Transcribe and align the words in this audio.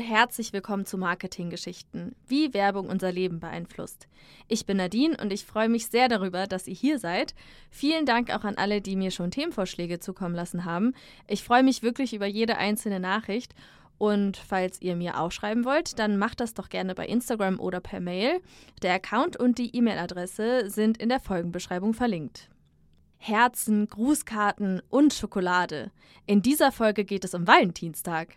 herzlich 0.00 0.52
willkommen 0.52 0.84
zu 0.84 0.98
Marketinggeschichten, 0.98 2.16
wie 2.26 2.52
Werbung 2.52 2.88
unser 2.88 3.12
Leben 3.12 3.38
beeinflusst. 3.38 4.08
Ich 4.48 4.66
bin 4.66 4.78
Nadine 4.78 5.16
und 5.22 5.32
ich 5.32 5.44
freue 5.44 5.68
mich 5.68 5.86
sehr 5.86 6.08
darüber, 6.08 6.48
dass 6.48 6.66
ihr 6.66 6.74
hier 6.74 6.98
seid. 6.98 7.36
Vielen 7.70 8.04
Dank 8.04 8.34
auch 8.34 8.42
an 8.42 8.56
alle, 8.56 8.80
die 8.80 8.96
mir 8.96 9.12
schon 9.12 9.30
Themenvorschläge 9.30 10.00
zukommen 10.00 10.34
lassen 10.34 10.64
haben. 10.64 10.92
Ich 11.28 11.44
freue 11.44 11.62
mich 11.62 11.84
wirklich 11.84 12.14
über 12.14 12.26
jede 12.26 12.56
einzelne 12.56 12.98
Nachricht. 12.98 13.54
Und 13.96 14.38
falls 14.38 14.82
ihr 14.82 14.96
mir 14.96 15.20
auch 15.20 15.30
schreiben 15.30 15.64
wollt, 15.64 16.00
dann 16.00 16.18
macht 16.18 16.40
das 16.40 16.54
doch 16.54 16.68
gerne 16.68 16.96
bei 16.96 17.06
Instagram 17.06 17.60
oder 17.60 17.78
per 17.78 18.00
Mail. 18.00 18.40
Der 18.82 18.94
Account 18.94 19.36
und 19.36 19.58
die 19.58 19.76
E-Mail-Adresse 19.76 20.68
sind 20.68 20.98
in 20.98 21.10
der 21.10 21.20
Folgenbeschreibung 21.20 21.94
verlinkt. 21.94 22.50
Herzen, 23.18 23.86
Grußkarten 23.86 24.82
und 24.90 25.14
Schokolade. 25.14 25.92
In 26.26 26.42
dieser 26.42 26.72
Folge 26.72 27.04
geht 27.04 27.24
es 27.24 27.34
um 27.34 27.46
Valentinstag. 27.46 28.34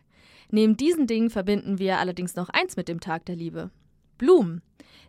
Neben 0.50 0.78
diesen 0.78 1.08
Dingen 1.08 1.30
verbinden 1.30 1.80
wir 1.80 2.00
allerdings 2.00 2.36
noch 2.36 2.50
eins 2.50 2.78
mit 2.78 2.88
dem 2.88 3.00
Tag 3.00 3.26
der 3.26 3.36
Liebe. 3.36 3.70
Blumen. 4.18 4.62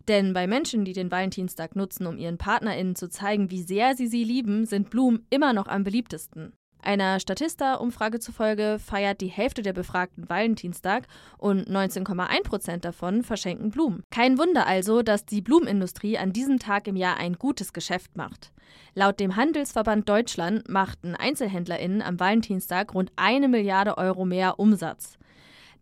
Denn 0.09 0.33
bei 0.33 0.47
Menschen, 0.47 0.85
die 0.85 0.93
den 0.95 1.11
Valentinstag 1.11 1.77
nutzen, 1.77 2.07
um 2.07 2.17
ihren 2.17 2.39
PartnerInnen 2.39 2.97
zu 2.97 3.09
zeigen, 3.09 3.51
wie 3.51 3.63
sehr 3.63 3.95
sie 3.95 4.07
sie 4.07 4.25
lieben, 4.25 4.65
sind 4.67 4.91
Blumen 4.91 5.27
immer 5.31 5.53
noch 5.53 5.67
am 5.67 5.85
beliebtesten. 5.85 6.53
Einer 6.81 7.19
Statista-Umfrage 7.19 8.21
zufolge 8.21 8.79
feiert 8.79 9.21
die 9.21 9.27
Hälfte 9.27 9.63
der 9.63 9.73
Befragten 9.73 10.29
Valentinstag 10.29 11.07
und 11.37 11.69
19,1 11.69 12.45
Prozent 12.45 12.85
davon 12.85 13.23
verschenken 13.23 13.71
Blumen. 13.71 14.05
Kein 14.11 14.39
Wunder 14.39 14.67
also, 14.67 15.03
dass 15.03 15.27
die 15.27 15.43
Blumenindustrie 15.43 16.19
an 16.19 16.33
diesem 16.33 16.59
Tag 16.59 16.87
im 16.87 16.97
Jahr 16.97 17.17
ein 17.17 17.35
gutes 17.35 17.73
Geschäft 17.73 18.17
macht. 18.17 18.53
Laut 18.95 19.19
dem 19.19 19.37
Handelsverband 19.37 20.09
Deutschland 20.09 20.69
machten 20.69 21.15
EinzelhändlerInnen 21.15 22.01
am 22.01 22.21
Valentinstag 22.21 22.95
rund 22.95 23.13
eine 23.17 23.49
Milliarde 23.49 23.99
Euro 23.99 24.25
mehr 24.25 24.59
Umsatz. 24.59 25.18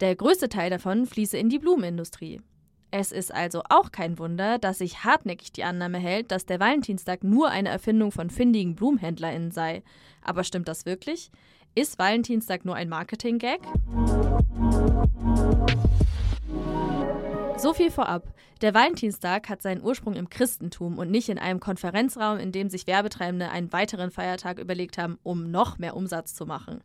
Der 0.00 0.14
größte 0.14 0.50
Teil 0.50 0.68
davon 0.68 1.06
fließe 1.06 1.38
in 1.38 1.48
die 1.48 1.58
Blumenindustrie. 1.58 2.42
Es 2.90 3.12
ist 3.12 3.32
also 3.32 3.62
auch 3.70 3.92
kein 3.92 4.18
Wunder, 4.18 4.58
dass 4.58 4.78
sich 4.78 5.04
hartnäckig 5.04 5.52
die 5.52 5.64
Annahme 5.64 5.96
hält, 5.96 6.30
dass 6.30 6.44
der 6.44 6.60
Valentinstag 6.60 7.24
nur 7.24 7.48
eine 7.48 7.70
Erfindung 7.70 8.12
von 8.12 8.28
findigen 8.28 8.74
BlumenhändlerInnen 8.74 9.52
sei. 9.52 9.82
Aber 10.22 10.44
stimmt 10.44 10.68
das 10.68 10.84
wirklich? 10.84 11.30
Ist 11.74 11.98
Valentinstag 11.98 12.66
nur 12.66 12.74
ein 12.74 12.90
Marketing-Gag? 12.90 13.60
So 17.56 17.72
viel 17.72 17.90
vorab. 17.90 18.34
Der 18.60 18.74
Valentinstag 18.74 19.48
hat 19.48 19.62
seinen 19.62 19.82
Ursprung 19.82 20.12
im 20.12 20.28
Christentum 20.28 20.98
und 20.98 21.10
nicht 21.10 21.30
in 21.30 21.38
einem 21.38 21.58
Konferenzraum, 21.58 22.38
in 22.38 22.52
dem 22.52 22.68
sich 22.68 22.86
Werbetreibende 22.86 23.48
einen 23.48 23.72
weiteren 23.72 24.10
Feiertag 24.10 24.58
überlegt 24.58 24.98
haben, 24.98 25.18
um 25.22 25.50
noch 25.50 25.78
mehr 25.78 25.96
Umsatz 25.96 26.34
zu 26.34 26.44
machen. 26.44 26.82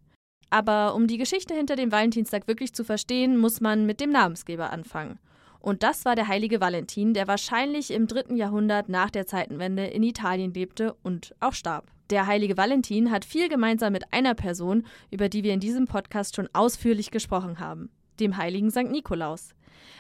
Aber 0.52 0.94
um 0.96 1.08
die 1.08 1.18
Geschichte 1.18 1.56
hinter 1.56 1.78
dem 1.78 1.92
Valentinstag 1.92 2.48
wirklich 2.48 2.74
zu 2.74 2.84
verstehen, 2.84 3.38
muss 3.38 3.62
man 3.62 3.86
mit 3.86 4.02
dem 4.02 4.12
Namensgeber 4.12 4.72
anfangen. 4.72 5.18
Und 5.60 5.82
das 5.82 6.06
war 6.06 6.16
der 6.16 6.28
heilige 6.28 6.60
Valentin, 6.60 7.14
der 7.14 7.28
wahrscheinlich 7.28 7.92
im 7.92 8.06
dritten 8.06 8.36
Jahrhundert 8.36 8.90
nach 8.90 9.10
der 9.10 9.26
Zeitenwende 9.26 9.86
in 9.86 10.04
Italien 10.04 10.54
lebte 10.54 10.96
und 11.04 11.34
auch 11.40 11.54
starb. 11.54 11.90
Der 12.10 12.28
heilige 12.28 12.58
Valentin 12.58 13.12
hat 13.12 13.24
viel 13.24 13.48
gemeinsam 13.48 13.94
mit 13.94 14.12
einer 14.12 14.34
Person, 14.34 14.86
über 15.10 15.30
die 15.30 15.44
wir 15.44 15.54
in 15.54 15.62
diesem 15.62 15.86
Podcast 15.86 16.36
schon 16.36 16.50
ausführlich 16.52 17.12
gesprochen 17.12 17.60
haben, 17.60 17.90
dem 18.20 18.36
heiligen 18.36 18.72
St. 18.72 18.92
Nikolaus. 18.92 19.56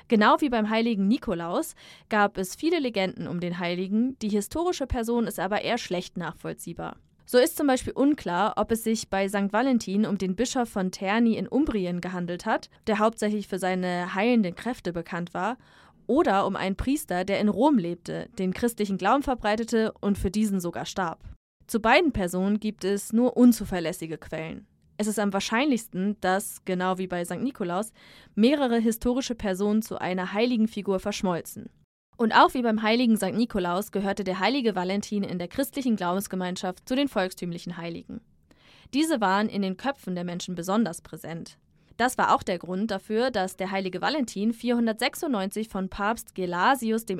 Genau 0.09 0.35
wie 0.39 0.49
beim 0.49 0.69
heiligen 0.69 1.07
Nikolaus 1.07 1.75
gab 2.09 2.37
es 2.37 2.55
viele 2.55 2.79
Legenden 2.79 3.27
um 3.27 3.39
den 3.39 3.59
Heiligen, 3.59 4.19
die 4.19 4.29
historische 4.29 4.87
Person 4.87 5.27
ist 5.27 5.39
aber 5.39 5.61
eher 5.61 5.77
schlecht 5.77 6.17
nachvollziehbar. 6.17 6.97
So 7.31 7.37
ist 7.37 7.55
zum 7.55 7.65
Beispiel 7.65 7.93
unklar, 7.93 8.55
ob 8.57 8.73
es 8.73 8.83
sich 8.83 9.09
bei 9.09 9.29
St. 9.29 9.53
Valentin 9.53 10.05
um 10.05 10.17
den 10.17 10.35
Bischof 10.35 10.67
von 10.67 10.91
Terni 10.91 11.37
in 11.37 11.47
Umbrien 11.47 12.01
gehandelt 12.01 12.45
hat, 12.45 12.69
der 12.87 12.99
hauptsächlich 12.99 13.47
für 13.47 13.57
seine 13.57 14.13
heilenden 14.13 14.53
Kräfte 14.53 14.91
bekannt 14.91 15.33
war, 15.33 15.57
oder 16.07 16.45
um 16.45 16.57
einen 16.57 16.75
Priester, 16.75 17.23
der 17.23 17.39
in 17.39 17.47
Rom 17.47 17.77
lebte, 17.77 18.27
den 18.37 18.53
christlichen 18.53 18.97
Glauben 18.97 19.23
verbreitete 19.23 19.93
und 20.01 20.17
für 20.17 20.29
diesen 20.29 20.59
sogar 20.59 20.85
starb. 20.85 21.23
Zu 21.67 21.79
beiden 21.79 22.11
Personen 22.11 22.59
gibt 22.59 22.83
es 22.83 23.13
nur 23.13 23.37
unzuverlässige 23.37 24.17
Quellen. 24.17 24.67
Es 24.97 25.07
ist 25.07 25.17
am 25.17 25.31
wahrscheinlichsten, 25.31 26.17
dass, 26.19 26.65
genau 26.65 26.97
wie 26.97 27.07
bei 27.07 27.23
St. 27.23 27.39
Nikolaus, 27.39 27.93
mehrere 28.35 28.77
historische 28.77 29.35
Personen 29.35 29.81
zu 29.81 30.01
einer 30.01 30.33
heiligen 30.33 30.67
Figur 30.67 30.99
verschmolzen. 30.99 31.69
Und 32.17 32.33
auch 32.33 32.53
wie 32.53 32.61
beim 32.61 32.81
heiligen 32.81 33.17
St. 33.17 33.33
Nikolaus 33.33 33.91
gehörte 33.91 34.23
der 34.23 34.39
heilige 34.39 34.75
Valentin 34.75 35.23
in 35.23 35.39
der 35.39 35.47
christlichen 35.47 35.95
Glaubensgemeinschaft 35.95 36.87
zu 36.87 36.95
den 36.95 37.07
volkstümlichen 37.07 37.77
Heiligen. 37.77 38.21
Diese 38.93 39.21
waren 39.21 39.49
in 39.49 39.61
den 39.61 39.77
Köpfen 39.77 40.15
der 40.15 40.23
Menschen 40.23 40.55
besonders 40.55 41.01
präsent. 41.01 41.57
Das 41.97 42.17
war 42.17 42.33
auch 42.35 42.43
der 42.43 42.57
Grund 42.57 42.89
dafür, 42.89 43.31
dass 43.31 43.57
der 43.57 43.71
heilige 43.71 44.01
Valentin 44.01 44.53
496 44.53 45.69
von 45.69 45.87
Papst 45.87 46.35
Gelasius 46.35 47.05
I. 47.09 47.17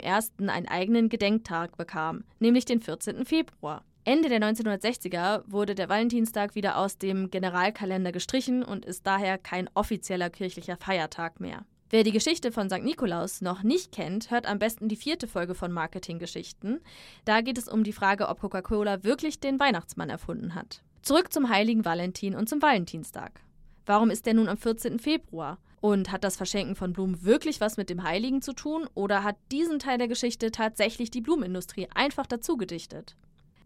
einen 0.47 0.67
eigenen 0.67 1.07
Gedenktag 1.07 1.77
bekam, 1.77 2.23
nämlich 2.39 2.65
den 2.65 2.81
14. 2.81 3.25
Februar. 3.25 3.83
Ende 4.03 4.29
der 4.29 4.39
1960er 4.39 5.43
wurde 5.45 5.75
der 5.75 5.87
Valentinstag 5.87 6.55
wieder 6.55 6.77
aus 6.77 6.97
dem 6.97 7.29
Generalkalender 7.29 8.11
gestrichen 8.11 8.63
und 8.63 8.83
ist 8.83 9.05
daher 9.05 9.37
kein 9.37 9.69
offizieller 9.75 10.31
kirchlicher 10.31 10.77
Feiertag 10.77 11.39
mehr. 11.39 11.63
Wer 11.91 12.05
die 12.05 12.13
Geschichte 12.13 12.53
von 12.53 12.69
St. 12.69 12.83
Nikolaus 12.83 13.41
noch 13.41 13.63
nicht 13.63 13.91
kennt, 13.91 14.31
hört 14.31 14.45
am 14.45 14.59
besten 14.59 14.87
die 14.87 14.95
vierte 14.95 15.27
Folge 15.27 15.55
von 15.55 15.73
Marketinggeschichten. 15.73 16.79
Da 17.25 17.41
geht 17.41 17.57
es 17.57 17.67
um 17.67 17.83
die 17.83 17.91
Frage, 17.91 18.29
ob 18.29 18.39
Coca-Cola 18.39 19.03
wirklich 19.03 19.41
den 19.41 19.59
Weihnachtsmann 19.59 20.09
erfunden 20.09 20.55
hat. 20.55 20.83
Zurück 21.01 21.33
zum 21.33 21.49
heiligen 21.49 21.83
Valentin 21.83 22.33
und 22.33 22.47
zum 22.47 22.61
Valentinstag. 22.61 23.41
Warum 23.85 24.09
ist 24.09 24.25
der 24.25 24.35
nun 24.35 24.47
am 24.47 24.55
14. 24.55 24.99
Februar? 24.99 25.57
Und 25.81 26.13
hat 26.13 26.23
das 26.23 26.37
Verschenken 26.37 26.77
von 26.77 26.93
Blumen 26.93 27.25
wirklich 27.25 27.59
was 27.59 27.75
mit 27.75 27.89
dem 27.89 28.03
Heiligen 28.03 28.41
zu 28.41 28.53
tun 28.53 28.87
oder 28.93 29.25
hat 29.25 29.35
diesen 29.51 29.79
Teil 29.79 29.97
der 29.97 30.07
Geschichte 30.07 30.49
tatsächlich 30.51 31.11
die 31.11 31.21
Blumenindustrie 31.21 31.89
einfach 31.93 32.25
dazu 32.25 32.55
gedichtet? 32.55 33.17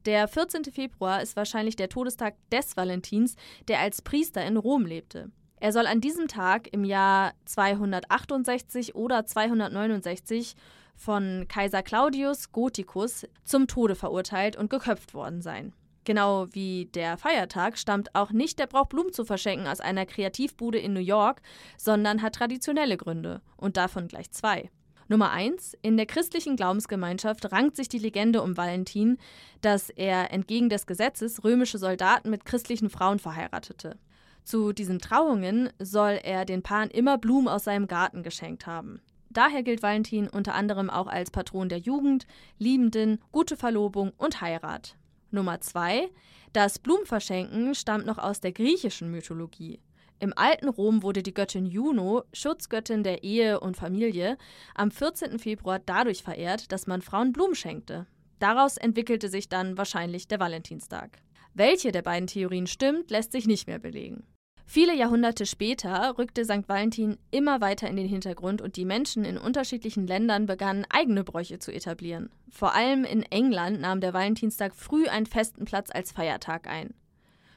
Der 0.07 0.27
14. 0.27 0.63
Februar 0.65 1.21
ist 1.21 1.35
wahrscheinlich 1.35 1.75
der 1.75 1.89
Todestag 1.89 2.33
des 2.51 2.75
Valentins, 2.75 3.35
der 3.67 3.81
als 3.81 4.01
Priester 4.01 4.43
in 4.43 4.57
Rom 4.57 4.87
lebte. 4.87 5.29
Er 5.65 5.71
soll 5.71 5.87
an 5.87 5.99
diesem 5.99 6.27
Tag 6.27 6.71
im 6.73 6.83
Jahr 6.83 7.33
268 7.45 8.93
oder 8.93 9.25
269 9.25 10.55
von 10.95 11.47
Kaiser 11.47 11.81
Claudius 11.81 12.51
Gothicus 12.51 13.25
zum 13.45 13.65
Tode 13.65 13.95
verurteilt 13.95 14.57
und 14.57 14.69
geköpft 14.69 15.15
worden 15.15 15.41
sein. 15.41 15.73
Genau 16.03 16.45
wie 16.51 16.85
der 16.93 17.17
Feiertag 17.17 17.79
stammt 17.79 18.13
auch 18.13 18.29
nicht 18.31 18.59
der 18.59 18.67
Brauch, 18.67 18.85
Blumen 18.85 19.11
zu 19.11 19.25
verschenken, 19.25 19.65
aus 19.65 19.81
einer 19.81 20.05
Kreativbude 20.05 20.77
in 20.77 20.93
New 20.93 20.99
York, 20.99 21.41
sondern 21.79 22.21
hat 22.21 22.35
traditionelle 22.35 22.95
Gründe 22.95 23.41
und 23.57 23.75
davon 23.75 24.07
gleich 24.07 24.29
zwei. 24.29 24.69
Nummer 25.07 25.31
eins: 25.31 25.75
In 25.81 25.97
der 25.97 26.05
christlichen 26.05 26.57
Glaubensgemeinschaft 26.57 27.51
rankt 27.51 27.75
sich 27.75 27.89
die 27.89 27.97
Legende 27.97 28.43
um 28.43 28.55
Valentin, 28.55 29.17
dass 29.61 29.89
er 29.89 30.31
entgegen 30.31 30.69
des 30.69 30.85
Gesetzes 30.85 31.43
römische 31.43 31.79
Soldaten 31.79 32.29
mit 32.29 32.45
christlichen 32.45 32.91
Frauen 32.91 33.17
verheiratete. 33.17 33.97
Zu 34.45 34.73
diesen 34.73 35.00
Trauungen 35.00 35.72
soll 35.79 36.19
er 36.23 36.45
den 36.45 36.61
Paaren 36.61 36.91
immer 36.91 37.17
Blumen 37.17 37.47
aus 37.47 37.63
seinem 37.63 37.88
Garten 37.88 38.22
geschenkt 38.22 38.67
haben. 38.67 39.01
Daher 39.31 39.63
gilt 39.63 39.81
Valentin 39.81 40.29
unter 40.29 40.53
anderem 40.53 40.91
auch 40.91 41.07
als 41.07 41.31
Patron 41.31 41.67
der 41.67 41.79
Jugend, 41.79 42.28
Liebenden, 42.59 43.19
gute 43.31 43.57
Verlobung 43.57 44.13
und 44.17 44.41
Heirat. 44.41 44.97
Nummer 45.31 45.61
zwei: 45.61 46.09
Das 46.53 46.78
Blumenverschenken 46.78 47.73
stammt 47.73 48.05
noch 48.05 48.19
aus 48.19 48.39
der 48.39 48.51
griechischen 48.51 49.09
Mythologie. 49.09 49.81
Im 50.19 50.31
alten 50.35 50.69
Rom 50.69 51.01
wurde 51.01 51.23
die 51.23 51.34
Göttin 51.34 51.66
Juno, 51.66 52.23
Schutzgöttin 52.31 53.03
der 53.03 53.23
Ehe 53.23 53.59
und 53.59 53.75
Familie, 53.75 54.37
am 54.75 54.91
14. 54.91 55.40
Februar 55.40 55.79
dadurch 55.79 56.22
verehrt, 56.22 56.72
dass 56.72 56.85
man 56.85 57.02
Frauen 57.02 57.34
Blumen 57.34 57.55
schenkte. 57.55 58.05
Daraus 58.37 58.78
entwickelte 58.78 59.28
sich 59.28 59.49
dann 59.49 59.75
wahrscheinlich 59.75 60.28
der 60.28 60.40
Valentinstag. 60.40 61.17
Welche 61.55 61.91
der 61.91 62.03
beiden 62.03 62.28
Theorien 62.28 62.67
stimmt, 62.67 63.09
lässt 63.09 63.31
sich 63.31 63.47
nicht 63.47 63.66
mehr 63.66 63.79
belegen. 63.79 64.23
Viele 64.67 64.96
Jahrhunderte 64.96 65.46
später 65.46 66.17
rückte 66.17 66.44
St. 66.44 66.67
Valentin 66.67 67.17
immer 67.29 67.62
weiter 67.62 67.88
in 67.88 67.96
den 67.96 68.08
Hintergrund 68.08 68.62
und 68.62 68.76
die 68.76 68.85
Menschen 68.85 69.23
in 69.23 69.38
unterschiedlichen 69.38 70.08
Ländern 70.08 70.47
begannen, 70.47 70.85
eigene 70.90 71.23
Bräuche 71.23 71.59
zu 71.59 71.72
etablieren. 71.72 72.32
Vor 72.50 72.73
allem 72.73 73.06
in 73.06 73.22
England 73.22 73.79
nahm 73.79 74.02
der 74.02 74.14
Valentinstag 74.14 74.76
früh 74.76 75.08
einen 75.08 75.28
festen 75.28 75.66
Platz 75.66 75.91
als 75.91 76.12
Feiertag 76.12 76.67
ein. 76.67 76.96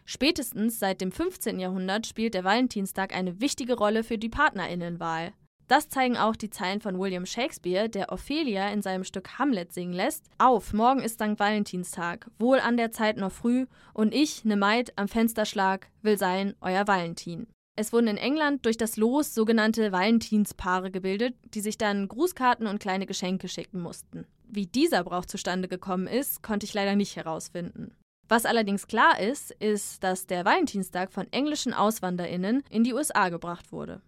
Spätestens 0.04 0.78
seit 0.78 1.00
dem 1.00 1.10
15. 1.10 1.58
Jahrhundert 1.58 2.06
spielt 2.06 2.34
der 2.34 2.44
Valentinstag 2.44 3.14
eine 3.14 3.40
wichtige 3.40 3.74
Rolle 3.74 4.04
für 4.04 4.18
die 4.18 4.30
Partnerinnenwahl. 4.30 5.32
Das 5.68 5.90
zeigen 5.90 6.16
auch 6.16 6.34
die 6.34 6.48
Zeilen 6.48 6.80
von 6.80 6.98
William 6.98 7.26
Shakespeare, 7.26 7.90
der 7.90 8.10
Ophelia 8.10 8.70
in 8.70 8.80
seinem 8.80 9.04
Stück 9.04 9.38
Hamlet 9.38 9.70
singen 9.70 9.92
lässt. 9.92 10.24
Auf, 10.38 10.72
morgen 10.72 11.00
ist 11.00 11.20
St. 11.20 11.38
Valentinstag, 11.38 12.30
wohl 12.38 12.58
an 12.58 12.78
der 12.78 12.90
Zeit 12.90 13.18
noch 13.18 13.30
früh, 13.30 13.66
und 13.92 14.14
ich, 14.14 14.46
ne 14.46 14.56
Maid 14.56 14.94
am 14.96 15.08
Fensterschlag, 15.08 15.90
will 16.00 16.16
sein 16.16 16.54
euer 16.62 16.88
Valentin. 16.88 17.46
Es 17.76 17.92
wurden 17.92 18.08
in 18.08 18.16
England 18.16 18.64
durch 18.64 18.78
das 18.78 18.96
Los 18.96 19.34
sogenannte 19.34 19.92
Valentinspaare 19.92 20.90
gebildet, 20.90 21.36
die 21.52 21.60
sich 21.60 21.76
dann 21.76 22.08
Grußkarten 22.08 22.66
und 22.66 22.80
kleine 22.80 23.04
Geschenke 23.04 23.46
schicken 23.46 23.82
mussten. 23.82 24.26
Wie 24.48 24.66
dieser 24.66 25.04
Brauch 25.04 25.26
zustande 25.26 25.68
gekommen 25.68 26.06
ist, 26.06 26.42
konnte 26.42 26.64
ich 26.64 26.72
leider 26.72 26.96
nicht 26.96 27.14
herausfinden. 27.14 27.94
Was 28.26 28.46
allerdings 28.46 28.86
klar 28.86 29.20
ist, 29.20 29.50
ist, 29.52 30.02
dass 30.02 30.26
der 30.26 30.46
Valentinstag 30.46 31.12
von 31.12 31.30
englischen 31.30 31.74
AuswanderInnen 31.74 32.62
in 32.70 32.84
die 32.84 32.94
USA 32.94 33.28
gebracht 33.28 33.70
wurde. 33.70 34.00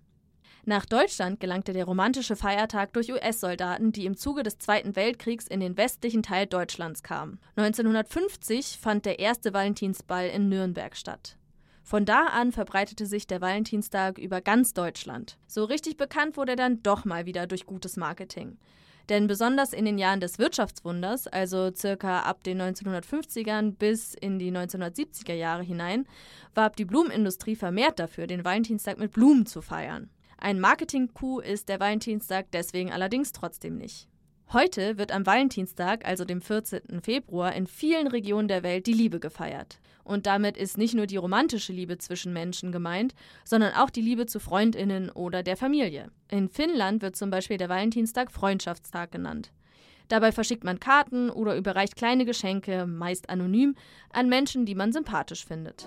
Nach 0.67 0.85
Deutschland 0.85 1.41
gelangte 1.41 1.73
der 1.73 1.87
romantische 1.87 2.37
Feiertag 2.37 2.93
durch 2.93 3.11
US-Soldaten, 3.11 3.93
die 3.93 4.05
im 4.05 4.17
Zuge 4.17 4.43
des 4.43 4.59
Zweiten 4.59 4.95
Weltkriegs 4.95 5.47
in 5.47 5.61
den 5.61 5.77
westlichen 5.77 6.23
Teil 6.23 6.47
Deutschlands 6.47 7.03
kamen. 7.03 7.41
1950 7.57 8.79
fand 8.81 9.07
der 9.07 9.19
erste 9.19 9.55
Valentinsball 9.55 10.29
in 10.29 10.51
Nürnberg 10.51 10.97
statt. 10.97 11.39
Von 11.83 12.05
da 12.05 12.27
an 12.27 12.53
verbreitete 12.53 13.07
sich 13.07 13.27
der 13.27 13.41
Valentinstag 13.41 14.19
über 14.19 14.43
ganz 14.43 14.75
Deutschland. 14.75 15.39
So 15.47 15.65
richtig 15.65 15.97
bekannt 15.97 16.37
wurde 16.37 16.53
er 16.53 16.57
dann 16.57 16.83
doch 16.83 17.05
mal 17.05 17.25
wieder 17.25 17.47
durch 17.47 17.65
gutes 17.65 17.97
Marketing. 17.97 18.59
Denn 19.09 19.27
besonders 19.27 19.73
in 19.73 19.87
den 19.87 19.99
Jahren 19.99 20.21
des 20.21 20.39
Wirtschaftswunders, 20.39 21.27
also 21.27 21.75
circa 21.75 22.21
ab 22.21 22.45
den 22.45 22.61
1950ern 22.61 23.73
bis 23.73 24.15
in 24.15 24.39
die 24.39 24.53
1970er 24.53 25.33
Jahre 25.33 25.65
hinein, 25.65 26.07
warb 26.55 26.77
die 26.77 26.85
Blumenindustrie 26.85 27.57
vermehrt 27.57 27.99
dafür, 27.99 28.29
den 28.29 28.45
Valentinstag 28.45 28.99
mit 28.99 29.11
Blumen 29.11 29.47
zu 29.47 29.63
feiern. 29.63 30.11
Ein 30.43 30.59
Marketing-Coup 30.59 31.43
ist 31.43 31.69
der 31.69 31.81
Valentinstag 31.81 32.47
deswegen 32.51 32.91
allerdings 32.91 33.33
trotzdem 33.33 33.77
nicht. 33.77 34.09
Heute 34.55 34.97
wird 34.97 35.13
am 35.13 35.27
Valentinstag, 35.27 36.07
also 36.07 36.25
dem 36.25 36.41
14. 36.41 37.03
Februar, 37.03 37.55
in 37.55 37.67
vielen 37.67 38.07
Regionen 38.07 38.49
der 38.49 38.63
Welt 38.63 38.87
die 38.87 38.95
Liebe 38.95 39.21
gefeiert. 39.21 39.81
Und 40.03 40.25
damit 40.25 40.57
ist 40.57 40.79
nicht 40.79 40.95
nur 40.95 41.07
die 41.07 41.19
romantische 41.19 41.75
Liebe 41.75 41.99
zwischen 41.99 42.33
Menschen 42.33 42.73
gemeint, 42.73 43.15
sondern 43.45 43.75
auch 43.75 43.91
die 43.91 44.01
Liebe 44.01 44.25
zu 44.25 44.41
Freundinnen 44.41 45.11
oder 45.11 45.43
der 45.43 45.59
Familie. 45.59 46.11
In 46.31 46.49
Finnland 46.49 47.03
wird 47.03 47.17
zum 47.17 47.29
Beispiel 47.29 47.59
der 47.59 47.69
Valentinstag 47.69 48.33
Freundschaftstag 48.33 49.13
genannt. 49.13 49.53
Dabei 50.09 50.33
verschickt 50.33 50.65
man 50.65 50.81
Karten 50.81 51.29
oder 51.29 51.55
überreicht 51.55 51.97
kleine 51.97 52.25
Geschenke, 52.25 52.87
meist 52.87 53.29
anonym, 53.29 53.77
an 54.11 54.31
Menschen, 54.31 54.65
die 54.65 54.75
man 54.75 54.91
sympathisch 54.91 55.45
findet. 55.45 55.87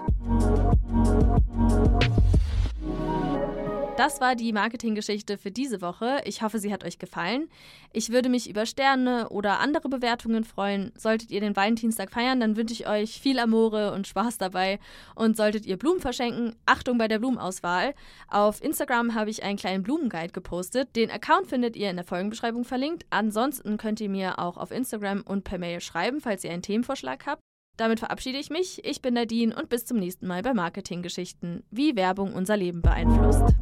Das 3.96 4.20
war 4.20 4.36
die 4.36 4.54
Marketinggeschichte 4.54 5.38
für 5.38 5.52
diese 5.52 5.80
Woche. 5.80 6.22
Ich 6.26 6.42
hoffe, 6.42 6.58
sie 6.58 6.74
hat 6.74 6.84
euch 6.84 6.98
gefallen. 6.98 7.48
Ich 7.92 8.10
würde 8.10 8.28
mich 8.28 8.50
über 8.50 8.66
Sterne 8.66 9.30
oder 9.30 9.60
andere 9.60 9.88
Bewertungen 9.88 10.44
freuen. 10.44 10.92
Solltet 10.98 11.30
ihr 11.30 11.42
den 11.42 11.56
Valentinstag 11.56 12.10
feiern, 12.10 12.40
dann 12.40 12.58
wünsche 12.58 12.74
ich 12.74 12.88
euch 12.88 13.22
viel 13.22 13.38
Amore 13.38 13.94
und 13.94 14.08
Spaß 14.08 14.40
dabei. 14.40 14.80
Und 15.14 15.38
solltet 15.38 15.68
ihr 15.68 15.78
Blumen 15.78 16.02
verschenken, 16.02 16.56
Achtung 16.66 16.98
bei 16.98 17.08
der 17.08 17.20
Blumenauswahl. 17.20 17.94
Auf 18.30 18.64
Instagram 18.64 19.14
habe 19.14 19.30
ich 19.30 19.44
einen 19.44 19.60
kleinen 19.60 19.84
Blumenguide 19.84 20.34
gepostet. 20.34 20.96
Den 20.96 21.12
Account 21.12 21.48
findet 21.48 21.76
ihr 21.76 21.92
in 21.92 21.96
der 21.96 22.06
Folgenbeschreibung 22.06 22.64
verlinkt. 22.64 23.06
Ansonsten 23.12 23.78
könnt 23.78 24.02
ihr 24.02 24.10
mir 24.10 24.40
auch 24.40 24.58
auf 24.58 24.72
Instagram 24.72 25.22
und 25.22 25.44
per 25.44 25.60
Mail 25.60 25.82
schreiben, 25.82 26.20
falls 26.20 26.44
ihr 26.44 26.52
einen 26.52 26.64
Themenvorschlag 26.64 27.28
habt. 27.28 27.42
Damit 27.78 28.00
verabschiede 28.00 28.38
ich 28.38 28.50
mich. 28.50 28.86
Ich 28.86 29.02
bin 29.02 29.16
Nadine 29.16 29.56
und 29.56 29.70
bis 29.70 29.86
zum 29.86 29.98
nächsten 29.98 30.28
Mal 30.28 30.44
bei 30.44 30.54
Marketinggeschichten, 30.54 31.64
wie 31.72 31.96
Werbung 31.96 32.34
unser 32.34 32.56
Leben 32.56 32.82
beeinflusst. 32.82 33.56